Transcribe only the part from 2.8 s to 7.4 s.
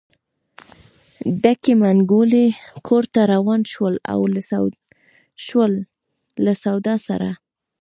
کور ته روان شول له سودا سره.